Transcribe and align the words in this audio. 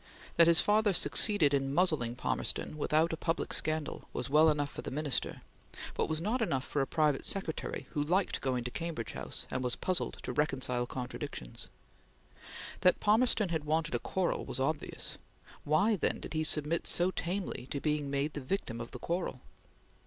That 0.37 0.47
his 0.47 0.61
father 0.61 0.93
succeeded 0.93 1.53
in 1.53 1.75
muzzling 1.75 2.15
Palmerston 2.15 2.75
without 2.75 3.13
a 3.13 3.17
public 3.17 3.53
scandal, 3.53 4.09
was 4.13 4.31
well 4.31 4.49
enough 4.49 4.71
for 4.71 4.81
the 4.81 4.89
Minister, 4.89 5.43
but 5.93 6.09
was 6.09 6.19
not 6.19 6.41
enough 6.41 6.65
for 6.65 6.81
a 6.81 6.87
private 6.87 7.23
secretary 7.23 7.85
who 7.91 8.03
liked 8.03 8.41
going 8.41 8.63
to 8.63 8.71
Cambridge 8.71 9.11
House, 9.11 9.45
and 9.51 9.63
was 9.63 9.75
puzzled 9.75 10.17
to 10.23 10.33
reconcile 10.33 10.87
contradictions. 10.87 11.67
That 12.79 12.99
Palmerston 12.99 13.49
had 13.49 13.63
wanted 13.65 13.93
a 13.93 13.99
quarrel 13.99 14.43
was 14.43 14.59
obvious; 14.59 15.19
why, 15.65 15.97
then, 15.97 16.19
did 16.19 16.33
he 16.33 16.43
submit 16.43 16.87
so 16.87 17.11
tamely 17.11 17.67
to 17.69 17.79
being 17.79 18.09
made 18.09 18.33
the 18.33 18.41
victim 18.41 18.81
of 18.81 18.89
the 18.89 18.97
quarrel? 18.97 19.41